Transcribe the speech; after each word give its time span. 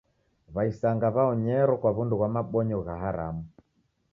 W'aisanga 0.55 1.07
w'aonyero 1.15 1.73
kwa 1.81 1.91
w'undu 1.95 2.15
ghwa 2.17 2.29
mabonyo 2.35 2.77
gha 2.85 2.95
haramu. 3.01 3.43